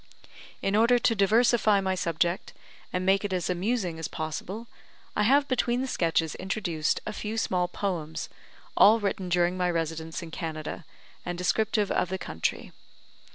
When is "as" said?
3.31-3.51, 3.99-4.07